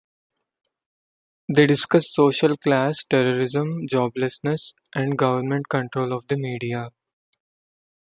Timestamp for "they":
1.47-1.67